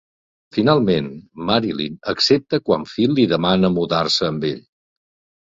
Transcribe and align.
Finalment, 0.55 1.09
Marilyn 1.49 1.99
accepta 2.13 2.61
quan 2.71 2.89
Phil 2.95 3.13
li 3.21 3.29
demana 3.35 3.73
mudar-se 3.77 4.31
amb 4.31 4.49
ell. 4.55 4.65